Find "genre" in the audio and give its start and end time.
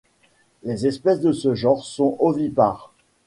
1.53-1.85